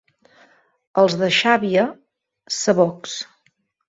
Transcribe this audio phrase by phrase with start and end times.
[1.01, 1.83] Els de Xàbia,
[2.61, 3.15] sabocs.